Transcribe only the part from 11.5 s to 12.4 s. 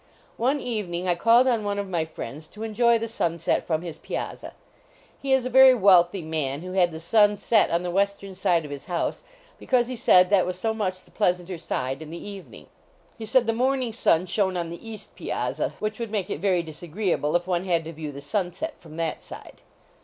side in the